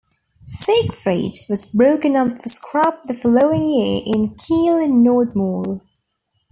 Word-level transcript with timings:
"Siegfried" 0.45 1.33
was 1.47 1.71
broken 1.71 2.15
up 2.15 2.31
for 2.31 2.49
scrap 2.49 3.03
the 3.03 3.13
following 3.13 3.67
year 3.69 4.01
in 4.03 4.33
Kiel-Nordmole. 4.33 5.81